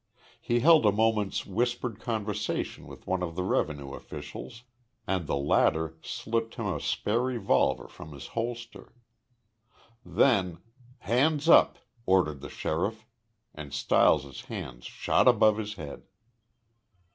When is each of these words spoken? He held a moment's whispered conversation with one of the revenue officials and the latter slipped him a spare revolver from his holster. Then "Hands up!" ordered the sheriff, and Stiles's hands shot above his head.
He 0.41 0.61
held 0.61 0.83
a 0.87 0.91
moment's 0.91 1.45
whispered 1.45 1.99
conversation 1.99 2.87
with 2.87 3.05
one 3.05 3.21
of 3.21 3.35
the 3.35 3.43
revenue 3.43 3.93
officials 3.93 4.63
and 5.05 5.27
the 5.27 5.35
latter 5.35 5.95
slipped 6.01 6.55
him 6.55 6.65
a 6.65 6.79
spare 6.81 7.21
revolver 7.21 7.87
from 7.87 8.11
his 8.11 8.25
holster. 8.29 8.95
Then 10.03 10.57
"Hands 11.01 11.47
up!" 11.47 11.77
ordered 12.07 12.41
the 12.41 12.49
sheriff, 12.49 13.05
and 13.53 13.71
Stiles's 13.71 14.45
hands 14.45 14.85
shot 14.85 15.27
above 15.27 15.57
his 15.57 15.75
head. 15.75 16.01